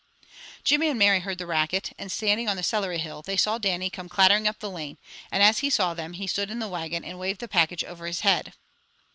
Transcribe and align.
Jimmy 0.63 0.87
and 0.87 0.97
Mary 0.97 1.19
heard 1.19 1.37
the 1.37 1.45
racket, 1.45 1.91
and 1.99 2.11
standing 2.11 2.49
on 2.49 2.57
the 2.57 2.63
celery 2.63 2.97
hill, 2.97 3.21
they 3.21 3.37
saw 3.37 3.59
Dannie 3.59 3.91
come 3.91 4.09
clattering 4.09 4.47
up 4.47 4.57
the 4.57 4.67
lane, 4.71 4.97
and 5.31 5.43
as 5.43 5.59
he 5.59 5.69
saw 5.69 5.93
them, 5.93 6.13
he 6.13 6.25
stood 6.25 6.49
in 6.49 6.57
the 6.57 6.67
wagon, 6.67 7.05
and 7.05 7.19
waved 7.19 7.39
the 7.39 7.47
package 7.47 7.83
over 7.83 8.07
his 8.07 8.21
head. 8.21 8.53